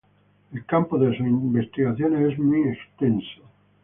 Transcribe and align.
El 0.51 0.65
campo 0.65 0.97
de 0.97 1.15
sus 1.15 1.27
investigaciones 1.27 2.31
es 2.33 2.39
muy 2.39 2.63
extenso. 2.69 3.43